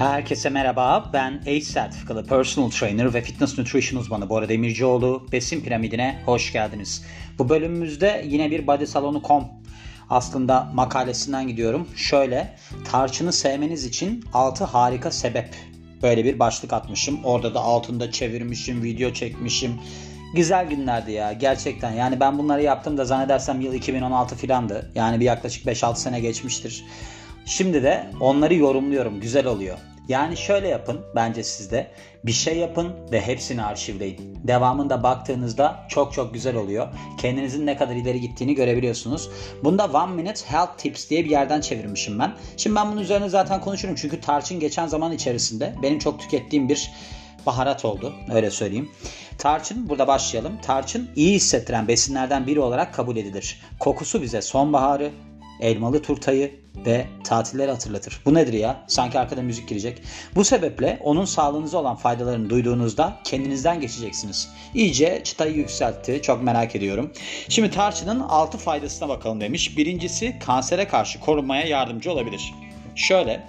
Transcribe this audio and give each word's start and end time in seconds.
Herkese 0.00 0.50
merhaba. 0.50 1.10
Ben 1.12 1.40
ACE 1.40 1.60
sertifikalı 1.60 2.26
personal 2.26 2.70
trainer 2.70 3.14
ve 3.14 3.22
fitness 3.22 3.58
nutrition 3.58 4.00
uzmanı 4.00 4.28
Bora 4.28 4.48
Demircioğlu. 4.48 5.26
Besin 5.32 5.60
piramidine 5.60 6.22
hoş 6.26 6.52
geldiniz. 6.52 7.04
Bu 7.38 7.48
bölümümüzde 7.48 8.24
yine 8.26 8.50
bir 8.50 8.66
bodysalonu.com 8.66 9.44
aslında 10.10 10.70
makalesinden 10.74 11.48
gidiyorum. 11.48 11.88
Şöyle, 11.96 12.56
tarçını 12.90 13.32
sevmeniz 13.32 13.84
için 13.84 14.24
6 14.32 14.64
harika 14.64 15.10
sebep. 15.10 15.54
Böyle 16.02 16.24
bir 16.24 16.38
başlık 16.38 16.72
atmışım. 16.72 17.24
Orada 17.24 17.54
da 17.54 17.60
altında 17.60 18.12
çevirmişim, 18.12 18.82
video 18.82 19.12
çekmişim. 19.12 19.72
Güzel 20.34 20.68
günlerdi 20.68 21.12
ya 21.12 21.32
gerçekten. 21.32 21.92
Yani 21.92 22.20
ben 22.20 22.38
bunları 22.38 22.62
yaptım 22.62 22.98
da 22.98 23.04
zannedersem 23.04 23.60
yıl 23.60 23.74
2016 23.74 24.36
filandı. 24.36 24.92
Yani 24.94 25.20
bir 25.20 25.24
yaklaşık 25.24 25.66
5-6 25.66 25.96
sene 25.96 26.20
geçmiştir. 26.20 26.84
Şimdi 27.46 27.82
de 27.82 28.10
onları 28.20 28.54
yorumluyorum. 28.54 29.20
Güzel 29.20 29.46
oluyor. 29.46 29.78
Yani 30.10 30.36
şöyle 30.36 30.68
yapın 30.68 31.00
bence 31.14 31.44
sizde. 31.44 31.90
Bir 32.24 32.32
şey 32.32 32.58
yapın 32.58 32.92
ve 33.12 33.20
hepsini 33.20 33.62
arşivleyin. 33.62 34.38
Devamında 34.44 35.02
baktığınızda 35.02 35.86
çok 35.88 36.12
çok 36.12 36.34
güzel 36.34 36.56
oluyor. 36.56 36.88
Kendinizin 37.18 37.66
ne 37.66 37.76
kadar 37.76 37.96
ileri 37.96 38.20
gittiğini 38.20 38.54
görebiliyorsunuz. 38.54 39.30
Bunda 39.64 39.86
One 39.86 40.12
Minute 40.12 40.40
Health 40.46 40.78
Tips 40.78 41.10
diye 41.10 41.24
bir 41.24 41.30
yerden 41.30 41.60
çevirmişim 41.60 42.18
ben. 42.18 42.32
Şimdi 42.56 42.76
ben 42.76 42.92
bunun 42.92 43.00
üzerine 43.00 43.28
zaten 43.28 43.60
konuşurum. 43.60 43.94
Çünkü 43.94 44.20
tarçın 44.20 44.60
geçen 44.60 44.86
zaman 44.86 45.12
içerisinde 45.12 45.74
benim 45.82 45.98
çok 45.98 46.20
tükettiğim 46.20 46.68
bir 46.68 46.90
baharat 47.46 47.84
oldu. 47.84 48.14
Öyle 48.34 48.50
söyleyeyim. 48.50 48.90
Tarçın 49.38 49.88
burada 49.88 50.06
başlayalım. 50.06 50.52
Tarçın 50.62 51.10
iyi 51.16 51.34
hissettiren 51.34 51.88
besinlerden 51.88 52.46
biri 52.46 52.60
olarak 52.60 52.94
kabul 52.94 53.16
edilir. 53.16 53.60
Kokusu 53.78 54.22
bize 54.22 54.42
sonbaharı, 54.42 55.10
elmalı 55.60 56.02
turtayı 56.02 56.59
ve 56.76 57.06
tatilleri 57.24 57.70
hatırlatır. 57.70 58.20
Bu 58.24 58.34
nedir 58.34 58.52
ya? 58.52 58.84
Sanki 58.86 59.18
arkada 59.18 59.42
müzik 59.42 59.68
girecek. 59.68 60.02
Bu 60.34 60.44
sebeple 60.44 60.98
onun 61.04 61.24
sağlığınıza 61.24 61.78
olan 61.78 61.96
faydalarını 61.96 62.50
duyduğunuzda 62.50 63.16
kendinizden 63.24 63.80
geçeceksiniz. 63.80 64.48
İyice 64.74 65.20
çıtayı 65.24 65.54
yükseltti. 65.54 66.22
Çok 66.22 66.42
merak 66.42 66.76
ediyorum. 66.76 67.12
Şimdi 67.48 67.70
tarçının 67.70 68.20
6 68.20 68.58
faydasına 68.58 69.08
bakalım 69.08 69.40
demiş. 69.40 69.76
Birincisi 69.76 70.38
kansere 70.38 70.88
karşı 70.88 71.20
korunmaya 71.20 71.66
yardımcı 71.66 72.12
olabilir. 72.12 72.54
Şöyle 73.00 73.40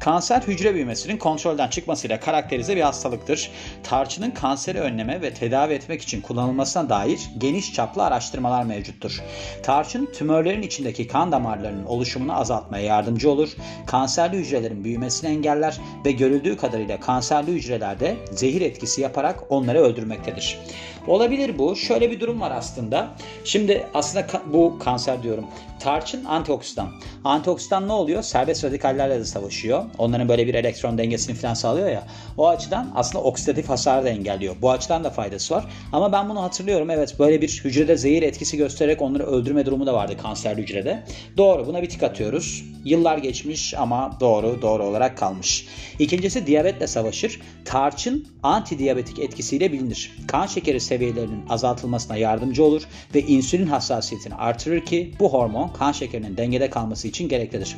Kanser 0.00 0.40
hücre 0.40 0.74
büyümesinin 0.74 1.16
kontrolden 1.16 1.68
çıkmasıyla 1.68 2.20
karakterize 2.20 2.76
bir 2.76 2.80
hastalıktır. 2.80 3.50
Tarçının 3.82 4.30
kanseri 4.30 4.80
önleme 4.80 5.22
ve 5.22 5.34
tedavi 5.34 5.72
etmek 5.72 6.02
için 6.02 6.20
kullanılmasına 6.20 6.88
dair 6.88 7.20
geniş 7.38 7.74
çaplı 7.74 8.04
araştırmalar 8.04 8.64
mevcuttur. 8.64 9.22
Tarçın 9.62 10.06
tümörlerin 10.06 10.62
içindeki 10.62 11.06
kan 11.06 11.32
damarlarının 11.32 11.84
oluşumunu 11.84 12.36
azaltmaya 12.40 12.84
yardımcı 12.84 13.30
olur. 13.30 13.48
Kanserli 13.86 14.36
hücrelerin 14.36 14.84
büyümesini 14.84 15.30
engeller 15.30 15.80
ve 16.04 16.12
görüldüğü 16.12 16.56
kadarıyla 16.56 17.00
kanserli 17.00 17.52
hücrelerde 17.52 18.16
zehir 18.32 18.60
etkisi 18.60 19.00
yaparak 19.00 19.52
onları 19.52 19.80
öldürmektedir. 19.80 20.58
Olabilir 21.06 21.58
bu. 21.58 21.76
Şöyle 21.76 22.10
bir 22.10 22.20
durum 22.20 22.40
var 22.40 22.50
aslında. 22.50 23.08
Şimdi 23.44 23.86
aslında 23.94 24.26
bu 24.52 24.78
kanser 24.78 25.22
diyorum. 25.22 25.46
Tarçın 25.80 26.24
antioksidan. 26.24 26.88
Antioksidan 27.24 27.88
ne 27.88 27.92
oluyor? 27.92 28.22
Serbest 28.22 28.64
radikallerle 28.64 29.20
de 29.20 29.24
savaşıyor. 29.24 29.84
Onların 29.98 30.28
böyle 30.28 30.46
bir 30.46 30.54
elektron 30.54 30.98
dengesini 30.98 31.36
falan 31.36 31.54
sağlıyor 31.54 31.88
ya. 31.88 32.06
O 32.38 32.48
açıdan 32.48 32.92
aslında 32.94 33.24
oksidatif 33.24 33.68
hasarı 33.68 34.04
da 34.04 34.08
engelliyor. 34.08 34.56
Bu 34.62 34.70
açıdan 34.70 35.04
da 35.04 35.10
faydası 35.10 35.54
var. 35.54 35.64
Ama 35.92 36.12
ben 36.12 36.28
bunu 36.28 36.42
hatırlıyorum. 36.42 36.90
Evet 36.90 37.18
böyle 37.18 37.40
bir 37.40 37.60
hücrede 37.64 37.96
zehir 37.96 38.22
etkisi 38.22 38.56
göstererek 38.56 39.02
onları 39.02 39.26
öldürme 39.26 39.66
durumu 39.66 39.86
da 39.86 39.94
vardı 39.94 40.16
kanserli 40.22 40.62
hücrede. 40.62 41.04
Doğru 41.36 41.66
buna 41.66 41.82
bir 41.82 41.88
tik 41.88 42.02
atıyoruz. 42.02 42.64
Yıllar 42.84 43.18
geçmiş 43.18 43.74
ama 43.74 44.16
doğru 44.20 44.62
doğru 44.62 44.84
olarak 44.84 45.18
kalmış. 45.18 45.66
İkincisi 45.98 46.46
diyabetle 46.46 46.86
savaşır. 46.86 47.40
Tarçın 47.64 48.26
antidiyabetik 48.42 49.18
etkisiyle 49.18 49.72
bilinir. 49.72 50.12
Kan 50.26 50.46
şekeri 50.46 50.80
seviyelerinin 50.80 51.46
azaltılmasına 51.48 52.16
yardımcı 52.16 52.64
olur 52.64 52.82
ve 53.14 53.20
insülin 53.20 53.66
hassasiyetini 53.66 54.34
artırır 54.34 54.84
ki 54.84 55.14
bu 55.20 55.32
hormon 55.32 55.69
kan 55.72 55.92
şekerinin 55.92 56.36
dengede 56.36 56.70
kalması 56.70 57.08
için 57.08 57.28
gereklidir. 57.28 57.76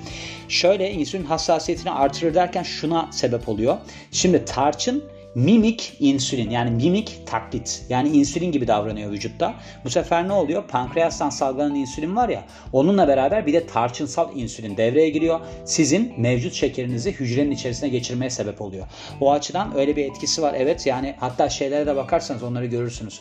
Şöyle 0.48 0.92
insülin 0.92 1.24
hassasiyetini 1.24 1.90
artırır 1.90 2.34
derken 2.34 2.62
şuna 2.62 3.08
sebep 3.12 3.48
oluyor. 3.48 3.76
Şimdi 4.10 4.44
tarçın 4.44 5.04
mimik 5.34 5.96
insülin 6.00 6.50
yani 6.50 6.70
mimik 6.70 7.26
taklit 7.26 7.82
yani 7.88 8.08
insülin 8.08 8.52
gibi 8.52 8.68
davranıyor 8.68 9.10
vücutta. 9.10 9.54
Bu 9.84 9.90
sefer 9.90 10.28
ne 10.28 10.32
oluyor? 10.32 10.68
Pankreastan 10.68 11.30
salgılanan 11.30 11.74
insülin 11.74 12.16
var 12.16 12.28
ya 12.28 12.44
onunla 12.72 13.08
beraber 13.08 13.46
bir 13.46 13.52
de 13.52 13.66
tarçınsal 13.66 14.36
insülin 14.36 14.76
devreye 14.76 15.10
giriyor. 15.10 15.40
Sizin 15.64 16.12
mevcut 16.18 16.52
şekerinizi 16.52 17.12
hücrenin 17.12 17.50
içerisine 17.50 17.88
geçirmeye 17.88 18.30
sebep 18.30 18.60
oluyor. 18.62 18.86
O 19.20 19.32
açıdan 19.32 19.76
öyle 19.76 19.96
bir 19.96 20.04
etkisi 20.04 20.42
var. 20.42 20.54
Evet 20.58 20.86
yani 20.86 21.14
hatta 21.20 21.48
şeylere 21.48 21.86
de 21.86 21.96
bakarsanız 21.96 22.42
onları 22.42 22.66
görürsünüz. 22.66 23.20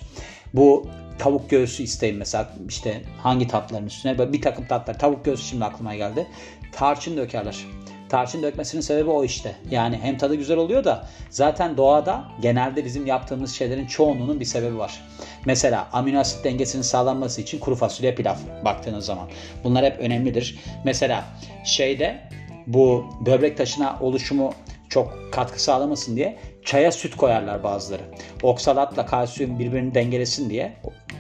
Bu 0.53 0.87
tavuk 1.21 1.49
göğsü 1.49 1.83
isteyin 1.83 2.17
mesela 2.17 2.53
işte 2.69 3.01
hangi 3.17 3.47
tatların 3.47 3.85
üstüne 3.85 4.33
bir 4.33 4.41
takım 4.41 4.65
tatlar 4.65 4.99
tavuk 4.99 5.25
göğsü 5.25 5.43
şimdi 5.43 5.65
aklıma 5.65 5.95
geldi. 5.95 6.27
Tarçın 6.71 7.17
dökerler. 7.17 7.65
Tarçın 8.09 8.43
dökmesinin 8.43 8.81
sebebi 8.81 9.09
o 9.09 9.23
işte. 9.23 9.55
Yani 9.71 9.99
hem 10.01 10.17
tadı 10.17 10.35
güzel 10.35 10.57
oluyor 10.57 10.83
da 10.83 11.07
zaten 11.29 11.77
doğada 11.77 12.23
genelde 12.41 12.85
bizim 12.85 13.05
yaptığımız 13.05 13.53
şeylerin 13.53 13.87
çoğunluğunun 13.87 14.39
bir 14.39 14.45
sebebi 14.45 14.77
var. 14.77 15.03
Mesela 15.45 15.87
amino 15.93 16.19
asit 16.19 16.43
dengesinin 16.43 16.83
sağlanması 16.83 17.41
için 17.41 17.59
kuru 17.59 17.75
fasulye 17.75 18.15
pilav 18.15 18.35
baktığınız 18.65 19.05
zaman. 19.05 19.27
Bunlar 19.63 19.85
hep 19.85 19.99
önemlidir. 19.99 20.59
Mesela 20.85 21.23
şeyde 21.65 22.21
bu 22.67 23.05
böbrek 23.25 23.57
taşına 23.57 23.97
oluşumu 24.01 24.53
çok 24.89 25.17
katkı 25.31 25.63
sağlamasın 25.63 26.15
diye 26.15 26.37
çaya 26.65 26.91
süt 26.91 27.15
koyarlar 27.15 27.63
bazıları. 27.63 28.03
Oksalatla 28.43 29.05
kalsiyum 29.05 29.59
birbirini 29.59 29.93
dengelesin 29.93 30.49
diye 30.49 30.73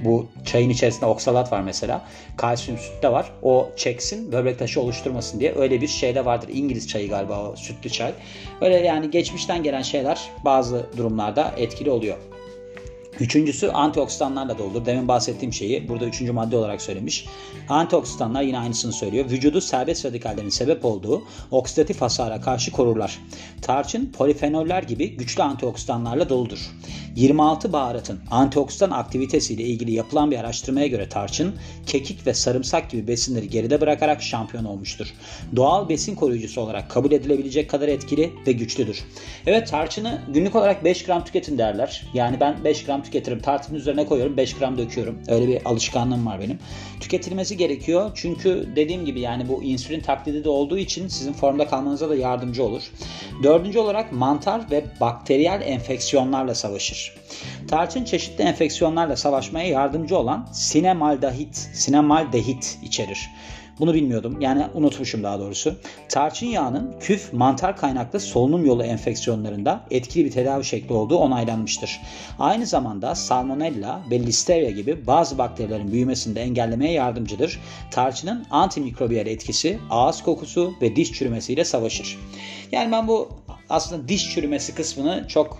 bu 0.05 0.27
çayın 0.45 0.69
içerisinde 0.69 1.05
oksalat 1.05 1.51
var 1.51 1.61
mesela. 1.61 2.01
Kalsiyum 2.37 2.79
sütte 2.79 3.11
var. 3.11 3.31
O 3.41 3.69
çeksin 3.75 4.31
böbrek 4.31 4.59
taşı 4.59 4.81
oluşturmasın 4.81 5.39
diye 5.39 5.55
öyle 5.55 5.81
bir 5.81 5.87
şey 5.87 6.15
de 6.15 6.25
vardır. 6.25 6.49
İngiliz 6.53 6.87
çayı 6.87 7.09
galiba 7.09 7.49
o 7.49 7.55
sütlü 7.55 7.89
çay. 7.89 8.13
Öyle 8.61 8.75
yani 8.75 9.11
geçmişten 9.11 9.63
gelen 9.63 9.81
şeyler 9.81 10.29
bazı 10.45 10.85
durumlarda 10.97 11.53
etkili 11.57 11.91
oluyor. 11.91 12.17
Üçüncüsü 13.21 13.67
antioksidanlarla 13.67 14.57
doludur. 14.57 14.85
Demin 14.85 15.07
bahsettiğim 15.07 15.53
şeyi 15.53 15.89
burada 15.89 16.05
üçüncü 16.05 16.31
madde 16.31 16.57
olarak 16.57 16.81
söylemiş. 16.81 17.25
Antioksidanlar 17.69 18.41
yine 18.41 18.59
aynısını 18.59 18.93
söylüyor. 18.93 19.29
Vücudu 19.29 19.61
serbest 19.61 20.05
radikallerin 20.05 20.49
sebep 20.49 20.85
olduğu 20.85 21.23
oksidatif 21.51 22.01
hasara 22.01 22.41
karşı 22.41 22.71
korurlar. 22.71 23.19
Tarçın 23.61 24.11
polifenoller 24.11 24.83
gibi 24.83 25.17
güçlü 25.17 25.43
antioksidanlarla 25.43 26.29
doludur. 26.29 26.71
26 27.15 27.73
baharatın 27.73 28.19
antioksidan 28.31 28.91
aktivitesiyle 28.91 29.63
ilgili 29.63 29.91
yapılan 29.91 30.31
bir 30.31 30.37
araştırmaya 30.37 30.87
göre 30.87 31.09
tarçın, 31.09 31.55
kekik 31.85 32.27
ve 32.27 32.33
sarımsak 32.33 32.89
gibi 32.89 33.07
besinleri 33.07 33.49
geride 33.49 33.81
bırakarak 33.81 34.21
şampiyon 34.21 34.65
olmuştur. 34.65 35.13
Doğal 35.55 35.89
besin 35.89 36.15
koruyucusu 36.15 36.61
olarak 36.61 36.89
kabul 36.89 37.11
edilebilecek 37.11 37.69
kadar 37.69 37.87
etkili 37.87 38.33
ve 38.47 38.51
güçlüdür. 38.51 39.03
Evet 39.47 39.67
tarçını 39.67 40.21
günlük 40.33 40.55
olarak 40.55 40.83
5 40.83 41.03
gram 41.03 41.25
tüketin 41.25 41.57
derler. 41.57 42.03
Yani 42.13 42.39
ben 42.39 42.63
5 42.63 42.85
gram 42.85 43.03
tüketirim. 43.11 43.39
Tartının 43.39 43.77
üzerine 43.77 44.05
koyuyorum 44.05 44.37
5 44.37 44.53
gram 44.53 44.77
döküyorum. 44.77 45.19
Öyle 45.27 45.47
bir 45.47 45.65
alışkanlığım 45.65 46.25
var 46.25 46.39
benim. 46.39 46.59
Tüketilmesi 46.99 47.57
gerekiyor. 47.57 48.11
Çünkü 48.15 48.69
dediğim 48.75 49.05
gibi 49.05 49.19
yani 49.19 49.47
bu 49.47 49.63
insülin 49.63 49.99
taklidi 49.99 50.43
de 50.43 50.49
olduğu 50.49 50.77
için 50.77 51.07
sizin 51.07 51.33
formda 51.33 51.67
kalmanıza 51.67 52.09
da 52.09 52.15
yardımcı 52.15 52.63
olur. 52.63 52.83
Dördüncü 53.43 53.79
olarak 53.79 54.11
mantar 54.11 54.71
ve 54.71 54.83
bakteriyel 55.01 55.61
enfeksiyonlarla 55.61 56.55
savaşır. 56.55 57.13
Tarçın 57.67 58.03
çeşitli 58.03 58.43
enfeksiyonlarla 58.43 59.15
savaşmaya 59.15 59.67
yardımcı 59.67 60.17
olan 60.17 60.47
sinemaldehit, 60.53 61.55
sinemaldehit 61.55 62.79
içerir. 62.83 63.29
Bunu 63.79 63.93
bilmiyordum. 63.93 64.41
Yani 64.41 64.65
unutmuşum 64.73 65.23
daha 65.23 65.39
doğrusu. 65.39 65.75
Tarçın 66.09 66.47
yağının 66.47 66.95
küf 66.99 67.33
mantar 67.33 67.77
kaynaklı 67.77 68.19
solunum 68.19 68.65
yolu 68.65 68.83
enfeksiyonlarında 68.83 69.85
etkili 69.91 70.25
bir 70.25 70.31
tedavi 70.31 70.63
şekli 70.63 70.93
olduğu 70.93 71.17
onaylanmıştır. 71.17 72.01
Aynı 72.39 72.65
zamanda 72.65 73.15
salmonella 73.15 74.01
ve 74.11 74.19
listeria 74.19 74.69
gibi 74.69 75.07
bazı 75.07 75.37
bakterilerin 75.37 75.91
büyümesini 75.91 76.35
de 76.35 76.41
engellemeye 76.41 76.93
yardımcıdır. 76.93 77.59
Tarçının 77.91 78.45
antimikrobiyal 78.51 79.27
etkisi 79.27 79.79
ağız 79.89 80.23
kokusu 80.23 80.73
ve 80.81 80.95
diş 80.95 81.11
çürümesiyle 81.11 81.65
savaşır. 81.65 82.17
Yani 82.71 82.91
ben 82.91 83.07
bu 83.07 83.29
aslında 83.69 84.07
diş 84.07 84.33
çürümesi 84.33 84.75
kısmını 84.75 85.25
çok 85.27 85.59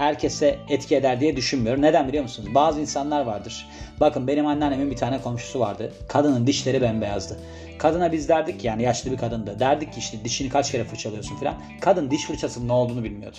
herkese 0.00 0.58
etki 0.68 0.96
eder 0.96 1.20
diye 1.20 1.36
düşünmüyorum. 1.36 1.82
Neden 1.82 2.08
biliyor 2.08 2.22
musunuz? 2.22 2.48
Bazı 2.54 2.80
insanlar 2.80 3.20
vardır. 3.26 3.66
Bakın 4.00 4.26
benim 4.26 4.46
anneannemin 4.46 4.90
bir 4.90 4.96
tane 4.96 5.20
komşusu 5.20 5.60
vardı. 5.60 5.92
Kadının 6.08 6.46
dişleri 6.46 6.82
bembeyazdı. 6.82 7.40
Kadına 7.78 8.12
biz 8.12 8.28
derdik 8.28 8.64
yani 8.64 8.82
yaşlı 8.82 9.12
bir 9.12 9.16
kadındı. 9.16 9.60
Derdik 9.60 9.92
ki 9.92 9.98
işte 9.98 10.24
dişini 10.24 10.48
kaç 10.48 10.72
kere 10.72 10.84
fırçalıyorsun 10.84 11.36
falan. 11.36 11.54
Kadın 11.80 12.10
diş 12.10 12.24
fırçasının 12.26 12.68
ne 12.68 12.72
olduğunu 12.72 13.04
bilmiyordu. 13.04 13.36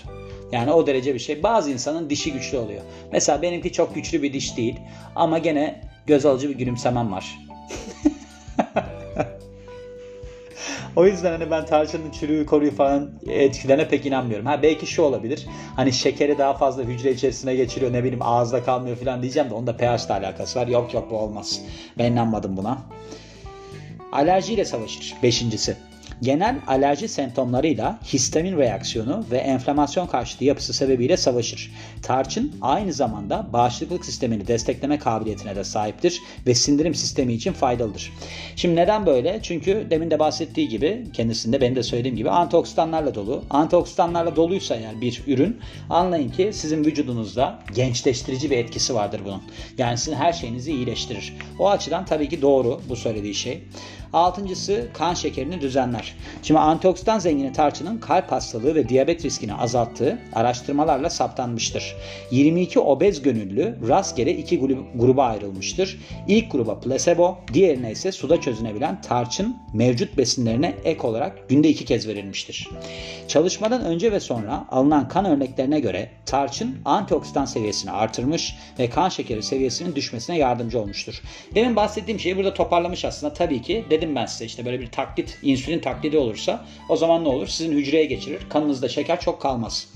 Yani 0.51 0.71
o 0.71 0.87
derece 0.87 1.13
bir 1.13 1.19
şey. 1.19 1.43
Bazı 1.43 1.71
insanın 1.71 2.09
dişi 2.09 2.33
güçlü 2.33 2.57
oluyor. 2.57 2.81
Mesela 3.11 3.41
benimki 3.41 3.71
çok 3.71 3.95
güçlü 3.95 4.23
bir 4.23 4.33
diş 4.33 4.57
değil. 4.57 4.79
Ama 5.15 5.37
gene 5.37 5.81
göz 6.07 6.25
alıcı 6.25 6.49
bir 6.49 6.57
gülümsemem 6.57 7.11
var. 7.11 7.37
O 10.95 11.05
yüzden 11.05 11.31
hani 11.31 11.51
ben 11.51 11.65
tarçının 11.65 12.11
çürüğü 12.11 12.45
koruyu 12.45 12.75
falan 12.75 13.09
etkilerine 13.27 13.87
pek 13.87 14.05
inanmıyorum. 14.05 14.45
Ha 14.45 14.63
belki 14.63 14.87
şu 14.87 15.01
olabilir. 15.01 15.47
Hani 15.75 15.93
şekeri 15.93 16.37
daha 16.37 16.53
fazla 16.53 16.83
hücre 16.83 17.11
içerisine 17.11 17.55
geçiriyor 17.55 17.93
ne 17.93 18.03
bileyim 18.03 18.21
ağızda 18.21 18.63
kalmıyor 18.63 18.97
falan 18.97 19.21
diyeceğim 19.21 19.49
de 19.49 19.53
onda 19.53 19.77
pH 19.77 20.05
ile 20.05 20.13
alakası 20.13 20.59
var. 20.59 20.67
Yok 20.67 20.93
yok 20.93 21.11
bu 21.11 21.17
olmaz. 21.17 21.61
Ben 21.97 22.11
inanmadım 22.11 22.57
buna. 22.57 22.77
Alerjiyle 24.11 24.65
savaşır. 24.65 25.15
Beşincisi. 25.23 25.77
Genel 26.21 26.55
alerji 26.67 27.07
semptomlarıyla 27.07 27.99
histamin 28.13 28.57
reaksiyonu 28.57 29.25
ve 29.31 29.37
enflamasyon 29.37 30.07
karşıtı 30.07 30.45
yapısı 30.45 30.73
sebebiyle 30.73 31.17
savaşır. 31.17 31.71
Tarçın 32.01 32.55
aynı 32.61 32.93
zamanda 32.93 33.47
bağışıklık 33.53 34.05
sistemini 34.05 34.47
destekleme 34.47 34.99
kabiliyetine 34.99 35.55
de 35.55 35.63
sahiptir 35.63 36.21
ve 36.47 36.55
sindirim 36.55 36.95
sistemi 36.95 37.33
için 37.33 37.53
faydalıdır. 37.53 38.13
Şimdi 38.55 38.75
neden 38.75 39.05
böyle? 39.05 39.39
Çünkü 39.43 39.87
demin 39.89 40.11
de 40.11 40.19
bahsettiği 40.19 40.69
gibi 40.69 41.03
kendisinde 41.13 41.61
benim 41.61 41.75
de 41.75 41.83
söylediğim 41.83 42.15
gibi 42.17 42.29
antioksidanlarla 42.29 43.15
dolu. 43.15 43.43
Antioksidanlarla 43.49 44.35
doluysa 44.35 44.75
eğer 44.75 45.01
bir 45.01 45.23
ürün 45.27 45.59
anlayın 45.89 46.29
ki 46.29 46.49
sizin 46.53 46.85
vücudunuzda 46.85 47.59
gençleştirici 47.75 48.51
bir 48.51 48.57
etkisi 48.57 48.95
vardır 48.95 49.21
bunun. 49.25 49.41
Yani 49.77 49.97
sizin 49.97 50.15
her 50.15 50.33
şeyinizi 50.33 50.71
iyileştirir. 50.71 51.33
O 51.59 51.69
açıdan 51.69 52.05
tabii 52.05 52.29
ki 52.29 52.41
doğru 52.41 52.81
bu 52.89 52.95
söylediği 52.95 53.33
şey. 53.33 53.63
Altıncısı 54.13 54.87
kan 54.93 55.13
şekerini 55.13 55.61
düzenler. 55.61 56.15
Şimdi 56.43 56.59
antioksidan 56.59 57.19
zengini 57.19 57.53
tarçının 57.53 57.97
kalp 57.97 58.31
hastalığı 58.31 58.75
ve 58.75 58.89
diyabet 58.89 59.25
riskini 59.25 59.53
azalttığı 59.53 60.19
araştırmalarla 60.33 61.09
saptanmıştır. 61.09 61.95
22 62.31 62.79
obez 62.79 63.21
gönüllü 63.21 63.77
rastgele 63.87 64.37
iki 64.37 64.59
gruba 64.95 65.25
ayrılmıştır. 65.25 65.99
İlk 66.27 66.51
gruba 66.51 66.79
placebo, 66.79 67.37
diğerine 67.53 67.91
ise 67.91 68.11
suda 68.11 68.41
çözünebilen 68.41 69.01
tarçın 69.01 69.57
mevcut 69.73 70.17
besinlerine 70.17 70.75
ek 70.83 71.07
olarak 71.07 71.49
günde 71.49 71.69
iki 71.69 71.85
kez 71.85 72.07
verilmiştir. 72.07 72.69
Çalışmadan 73.27 73.85
önce 73.85 74.11
ve 74.11 74.19
sonra 74.19 74.65
alınan 74.71 75.07
kan 75.07 75.25
örneklerine 75.25 75.79
göre 75.79 76.09
tarçın 76.25 76.77
antioksidan 76.85 77.45
seviyesini 77.45 77.91
artırmış 77.91 78.55
ve 78.79 78.89
kan 78.89 79.09
şekeri 79.09 79.43
seviyesinin 79.43 79.95
düşmesine 79.95 80.37
yardımcı 80.37 80.79
olmuştur. 80.79 81.21
Demin 81.55 81.75
bahsettiğim 81.75 82.19
şeyi 82.19 82.37
burada 82.37 82.53
toparlamış 82.53 83.05
aslında. 83.05 83.33
Tabii 83.33 83.61
ki 83.61 83.85
dedim 84.01 84.15
ben 84.15 84.25
size 84.25 84.45
işte 84.45 84.65
böyle 84.65 84.79
bir 84.79 84.87
taklit, 84.87 85.37
insülin 85.41 85.79
taklidi 85.79 86.17
olursa 86.17 86.65
o 86.89 86.95
zaman 86.95 87.23
ne 87.23 87.27
olur? 87.27 87.47
Sizin 87.47 87.71
hücreye 87.71 88.05
geçirir. 88.05 88.41
Kanınızda 88.49 88.89
şeker 88.89 89.19
çok 89.19 89.41
kalmaz. 89.41 89.87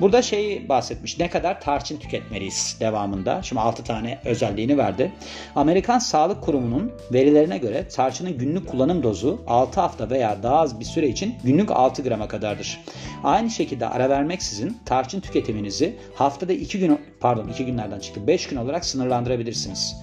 Burada 0.00 0.22
şeyi 0.22 0.68
bahsetmiş. 0.68 1.18
Ne 1.18 1.30
kadar 1.30 1.60
tarçın 1.60 1.96
tüketmeliyiz 1.96 2.76
devamında. 2.80 3.42
Şimdi 3.42 3.60
6 3.60 3.84
tane 3.84 4.18
özelliğini 4.24 4.78
verdi. 4.78 5.12
Amerikan 5.56 5.98
Sağlık 5.98 6.42
Kurumu'nun 6.42 6.92
verilerine 7.12 7.58
göre 7.58 7.88
tarçının 7.88 8.38
günlük 8.38 8.68
kullanım 8.68 9.02
dozu 9.02 9.42
6 9.46 9.80
hafta 9.80 10.10
veya 10.10 10.42
daha 10.42 10.56
az 10.56 10.80
bir 10.80 10.84
süre 10.84 11.08
için 11.08 11.34
günlük 11.44 11.70
6 11.70 12.02
grama 12.02 12.28
kadardır. 12.28 12.80
Aynı 13.24 13.50
şekilde 13.50 13.86
ara 13.86 14.08
vermeksizin 14.08 14.76
tarçın 14.84 15.20
tüketiminizi 15.20 15.96
haftada 16.14 16.52
2 16.52 16.78
gün 16.78 17.00
pardon 17.20 17.48
2 17.48 17.66
günlerden 17.66 17.98
çıktı 18.00 18.26
5 18.26 18.46
gün 18.46 18.56
olarak 18.56 18.84
sınırlandırabilirsiniz. 18.84 19.96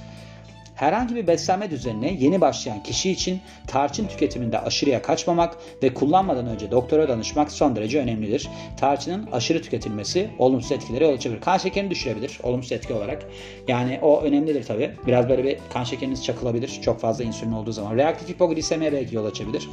Herhangi 0.80 1.16
bir 1.16 1.28
beslenme 1.28 1.72
düzenine 1.72 2.14
yeni 2.14 2.42
başlayan 2.42 2.84
kişi 2.84 3.12
için 3.12 3.42
tarçın 3.68 4.08
tüketiminde 4.08 4.60
aşırıya 4.60 5.02
kaçmamak 5.02 5.58
ve 5.84 5.94
kullanmadan 5.94 6.48
önce 6.48 6.72
doktora 6.72 7.10
danışmak 7.10 7.52
son 7.52 7.76
derece 7.76 8.00
önemlidir. 8.00 8.50
Tarçının 8.78 9.28
aşırı 9.32 9.62
tüketilmesi 9.62 10.30
olumsuz 10.38 10.72
etkileri 10.72 11.04
yol 11.04 11.14
açabilir. 11.14 11.42
Kan 11.42 11.58
şekerini 11.58 11.90
düşürebilir 11.90 12.40
olumsuz 12.44 12.72
etki 12.72 12.94
olarak. 12.94 13.26
Yani 13.68 14.00
o 14.02 14.22
önemlidir 14.22 14.64
tabi. 14.64 14.92
Biraz 15.08 15.30
böyle 15.30 15.44
bir 15.44 15.58
kan 15.74 15.84
şekeriniz 15.84 16.24
çakılabilir. 16.24 16.80
Çok 16.82 17.00
fazla 17.00 17.24
insülin 17.24 17.52
olduğu 17.52 17.72
zaman. 17.72 17.98
Reaktif 17.98 18.30
hipoglisemiye 18.30 18.94
belki 18.94 19.16
yol 19.16 19.26
açabilir. 19.26 19.70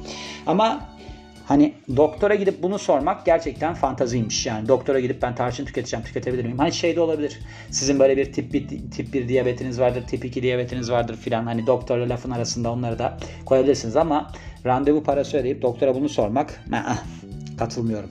Ama 0.47 0.89
Hani 1.47 1.75
doktora 1.97 2.35
gidip 2.35 2.63
bunu 2.63 2.79
sormak 2.79 3.27
gerçekten 3.27 3.75
fantaziymiş. 3.75 4.47
Yani 4.47 4.69
doktora 4.69 5.01
gidip 5.01 5.23
ben 5.23 5.35
tarçın 5.35 5.65
tüketeceğim, 5.65 6.05
tüketebilir 6.07 6.45
miyim? 6.45 6.59
Hani 6.59 6.73
şey 6.73 6.97
de 6.97 7.01
olabilir. 7.01 7.41
Sizin 7.71 7.99
böyle 7.99 8.17
bir 8.17 8.33
tip 8.33 8.53
1, 8.53 8.69
tip 8.91 9.15
1 9.15 9.29
diyabetiniz 9.29 9.81
vardır, 9.81 10.05
tip 10.07 10.25
2 10.25 10.43
diyabetiniz 10.43 10.91
vardır 10.91 11.17
filan. 11.17 11.45
Hani 11.45 11.67
doktorla 11.67 12.09
lafın 12.09 12.31
arasında 12.31 12.73
onları 12.73 12.99
da 12.99 13.19
koyabilirsiniz 13.45 13.97
ama 13.97 14.33
randevu 14.67 15.03
parası 15.03 15.37
ödeyip 15.37 15.63
doktora 15.63 15.95
bunu 15.95 16.09
sormak 16.09 16.65
katılmıyorum. 17.59 18.11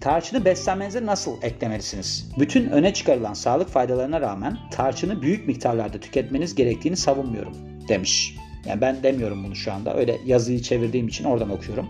Tarçını 0.00 0.44
beslenmenize 0.44 1.06
nasıl 1.06 1.42
eklemelisiniz? 1.42 2.28
Bütün 2.38 2.68
öne 2.68 2.94
çıkarılan 2.94 3.34
sağlık 3.34 3.68
faydalarına 3.68 4.20
rağmen 4.20 4.58
tarçını 4.70 5.22
büyük 5.22 5.46
miktarlarda 5.46 6.00
tüketmeniz 6.00 6.54
gerektiğini 6.54 6.96
savunmuyorum 6.96 7.56
demiş. 7.88 8.36
Yani 8.66 8.80
ben 8.80 9.02
demiyorum 9.02 9.44
bunu 9.44 9.56
şu 9.56 9.72
anda. 9.72 9.96
Öyle 9.96 10.18
yazıyı 10.26 10.62
çevirdiğim 10.62 11.08
için 11.08 11.24
oradan 11.24 11.50
okuyorum. 11.50 11.88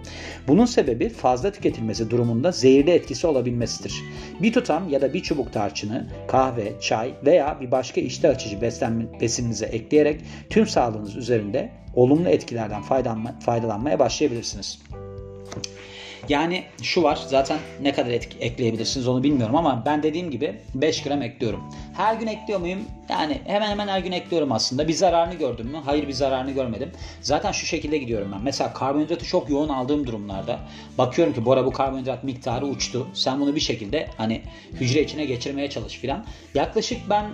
Bunun 0.48 0.64
sebebi 0.64 1.08
fazla 1.08 1.52
tüketilmesi 1.52 2.10
durumunda 2.10 2.52
zehirli 2.52 2.90
etkisi 2.90 3.26
olabilmesidir. 3.26 4.02
Bir 4.42 4.52
tutam 4.52 4.88
ya 4.88 5.00
da 5.00 5.14
bir 5.14 5.22
çubuk 5.22 5.52
tarçını 5.52 6.06
kahve, 6.28 6.80
çay 6.80 7.14
veya 7.24 7.58
bir 7.60 7.70
başka 7.70 8.00
iştah 8.00 8.30
açıcı 8.30 8.60
beslenme, 8.60 9.20
besininize 9.20 9.66
ekleyerek 9.66 10.20
tüm 10.50 10.66
sağlığınız 10.66 11.16
üzerinde 11.16 11.72
olumlu 11.94 12.28
etkilerden 12.28 12.82
faydalanma, 12.82 13.38
faydalanmaya 13.40 13.98
başlayabilirsiniz. 13.98 14.78
Yani 16.28 16.64
şu 16.82 17.02
var 17.02 17.18
zaten 17.28 17.58
ne 17.82 17.92
kadar 17.92 18.10
etki, 18.10 18.38
ekleyebilirsiniz 18.38 19.08
onu 19.08 19.22
bilmiyorum 19.22 19.56
ama 19.56 19.82
ben 19.86 20.02
dediğim 20.02 20.30
gibi 20.30 20.54
5 20.74 21.02
gram 21.02 21.22
ekliyorum. 21.22 21.60
Her 21.96 22.14
gün 22.14 22.26
ekliyor 22.26 22.60
muyum? 22.60 22.80
Yani 23.10 23.40
hemen 23.46 23.70
hemen 23.70 23.88
her 23.88 24.00
gün 24.00 24.12
ekliyorum 24.12 24.52
aslında. 24.52 24.88
Bir 24.88 24.92
zararını 24.92 25.34
gördüm 25.34 25.66
mü? 25.66 25.78
Hayır 25.84 26.08
bir 26.08 26.12
zararını 26.12 26.50
görmedim. 26.50 26.92
Zaten 27.20 27.52
şu 27.52 27.66
şekilde 27.66 27.98
gidiyorum 27.98 28.32
ben. 28.34 28.42
Mesela 28.42 28.72
karbonhidratı 28.72 29.24
çok 29.24 29.50
yoğun 29.50 29.68
aldığım 29.68 30.06
durumlarda 30.06 30.58
bakıyorum 30.98 31.34
ki 31.34 31.44
bu 31.44 31.52
ara 31.52 31.66
bu 31.66 31.72
karbonhidrat 31.72 32.24
miktarı 32.24 32.66
uçtu. 32.66 33.06
Sen 33.14 33.40
bunu 33.40 33.54
bir 33.54 33.60
şekilde 33.60 34.08
hani 34.16 34.42
hücre 34.72 35.02
içine 35.02 35.24
geçirmeye 35.24 35.70
çalış 35.70 35.94
filan. 35.94 36.24
Yaklaşık 36.54 37.10
ben 37.10 37.24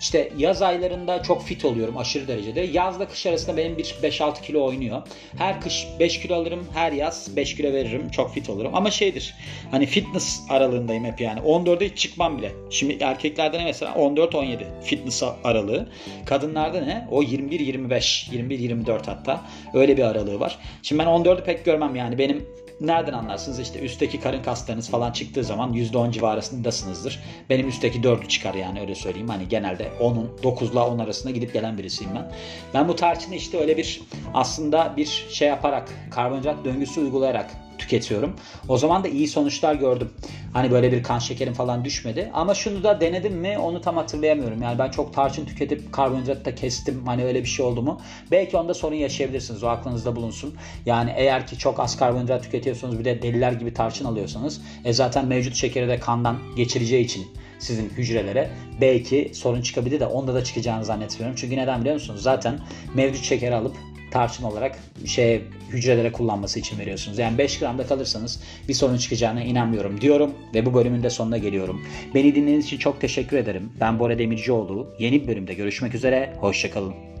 işte 0.00 0.32
yaz 0.38 0.62
aylarında 0.62 1.22
çok 1.22 1.42
fit 1.42 1.64
oluyorum 1.64 1.96
aşırı 1.96 2.28
derecede. 2.28 2.60
Yazla 2.60 3.08
kış 3.08 3.26
arasında 3.26 3.56
benim 3.56 3.78
bir 3.78 3.84
5-6 3.84 4.42
kilo 4.42 4.64
oynuyor. 4.64 5.02
Her 5.38 5.60
kış 5.60 5.86
5 6.00 6.20
kilo 6.20 6.34
alırım, 6.34 6.66
her 6.74 6.92
yaz 6.92 7.36
5 7.36 7.56
kilo 7.56 7.72
veririm. 7.72 8.10
Çok 8.10 8.34
fit 8.34 8.50
olurum. 8.50 8.74
Ama 8.74 8.90
şeydir 8.90 9.34
hani 9.70 9.86
fitness 9.86 10.40
aralığındayım 10.50 11.04
hep 11.04 11.20
yani. 11.20 11.40
14'e 11.40 11.88
hiç 11.88 11.98
çıkmam 11.98 12.38
bile. 12.38 12.52
Şimdi 12.70 13.04
erkeklerde 13.04 13.58
ne 13.58 13.64
mesela 13.64 13.92
14-17 13.92 14.58
fitness 14.82 15.22
aralığı. 15.44 15.88
Kadınlarda 16.26 16.80
ne? 16.80 17.08
O 17.10 17.22
21-25, 17.22 18.30
21-24 18.30 19.06
hatta. 19.06 19.40
Öyle 19.74 19.96
bir 19.96 20.02
aralığı 20.02 20.40
var. 20.40 20.58
Şimdi 20.82 21.02
ben 21.02 21.06
14'ü 21.06 21.44
pek 21.44 21.64
görmem 21.64 21.96
yani. 21.96 22.18
Benim 22.18 22.46
nereden 22.80 23.12
anlarsınız? 23.12 23.60
İşte 23.60 23.80
üstteki 23.80 24.20
karın 24.20 24.42
kaslarınız 24.42 24.90
falan 24.90 25.12
çıktığı 25.12 25.44
zaman 25.44 25.72
%10 25.72 26.12
civarındasınızdır. 26.12 27.20
Benim 27.50 27.68
üstteki 27.68 28.00
4'ü 28.00 28.28
çıkar 28.28 28.54
yani 28.54 28.80
öyle 28.80 28.94
söyleyeyim. 28.94 29.28
Hani 29.28 29.48
genelde 29.48 29.88
10'un 30.00 30.30
9 30.42 30.72
ile 30.72 30.78
10 30.78 30.98
arasında 30.98 31.32
gidip 31.32 31.52
gelen 31.52 31.78
birisiyim 31.78 32.14
ben. 32.14 32.32
Ben 32.74 32.88
bu 32.88 32.96
tarçını 32.96 33.34
işte 33.34 33.60
öyle 33.60 33.76
bir 33.76 34.00
aslında 34.34 34.94
bir 34.96 35.26
şey 35.30 35.48
yaparak 35.48 35.88
karbonhidrat 36.10 36.64
döngüsü 36.64 37.00
uygulayarak 37.00 37.50
tüketiyorum. 37.80 38.36
O 38.68 38.76
zaman 38.76 39.04
da 39.04 39.08
iyi 39.08 39.28
sonuçlar 39.28 39.74
gördüm. 39.74 40.10
Hani 40.52 40.70
böyle 40.70 40.92
bir 40.92 41.02
kan 41.02 41.18
şekerim 41.18 41.54
falan 41.54 41.84
düşmedi. 41.84 42.30
Ama 42.34 42.54
şunu 42.54 42.82
da 42.84 43.00
denedim 43.00 43.34
mi 43.34 43.58
onu 43.58 43.80
tam 43.80 43.96
hatırlayamıyorum. 43.96 44.62
Yani 44.62 44.78
ben 44.78 44.90
çok 44.90 45.14
tarçın 45.14 45.44
tüketip 45.44 45.92
karbonhidrat 45.92 46.44
da 46.44 46.54
kestim. 46.54 47.06
Hani 47.06 47.24
öyle 47.24 47.42
bir 47.42 47.48
şey 47.48 47.66
oldu 47.66 47.82
mu? 47.82 48.00
Belki 48.30 48.56
onda 48.56 48.74
sorun 48.74 48.96
yaşayabilirsiniz. 48.96 49.62
O 49.62 49.68
aklınızda 49.68 50.16
bulunsun. 50.16 50.54
Yani 50.86 51.12
eğer 51.16 51.46
ki 51.46 51.58
çok 51.58 51.80
az 51.80 51.96
karbonhidrat 51.96 52.42
tüketiyorsunuz 52.42 52.98
bir 52.98 53.04
de 53.04 53.22
deliler 53.22 53.52
gibi 53.52 53.74
tarçın 53.74 54.04
alıyorsanız 54.04 54.60
e 54.84 54.92
zaten 54.92 55.26
mevcut 55.26 55.54
şekeri 55.54 55.88
de 55.88 56.00
kandan 56.00 56.38
geçireceği 56.56 57.04
için 57.04 57.26
sizin 57.58 57.88
hücrelere 57.88 58.50
belki 58.80 59.30
sorun 59.34 59.62
çıkabilir 59.62 60.00
de 60.00 60.06
onda 60.06 60.34
da 60.34 60.44
çıkacağını 60.44 60.84
zannetmiyorum. 60.84 61.36
Çünkü 61.36 61.56
neden 61.56 61.80
biliyor 61.80 61.94
musunuz? 61.94 62.22
Zaten 62.22 62.58
mevcut 62.94 63.24
şekeri 63.24 63.54
alıp 63.54 63.76
tarçın 64.10 64.44
olarak 64.44 64.78
şey 65.06 65.42
hücrelere 65.68 66.12
kullanması 66.12 66.60
için 66.60 66.78
veriyorsunuz. 66.78 67.18
Yani 67.18 67.38
5 67.38 67.58
gramda 67.58 67.86
kalırsanız 67.86 68.42
bir 68.68 68.74
sorun 68.74 68.96
çıkacağına 68.96 69.42
inanmıyorum 69.42 70.00
diyorum 70.00 70.34
ve 70.54 70.66
bu 70.66 70.74
bölümün 70.74 71.02
de 71.02 71.10
sonuna 71.10 71.38
geliyorum. 71.38 71.82
Beni 72.14 72.34
dinlediğiniz 72.34 72.66
için 72.66 72.78
çok 72.78 73.00
teşekkür 73.00 73.36
ederim. 73.36 73.72
Ben 73.80 73.98
Bora 73.98 74.18
Demircioğlu. 74.18 74.94
Yeni 74.98 75.22
bir 75.22 75.28
bölümde 75.28 75.54
görüşmek 75.54 75.94
üzere. 75.94 76.36
Hoşçakalın. 76.40 77.19